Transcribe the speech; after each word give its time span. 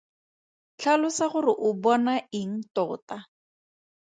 Tlhalosa 0.77 1.25
gore 1.33 1.53
o 1.67 1.69
bona 1.83 2.15
eng 2.41 2.55
tota? 2.75 3.17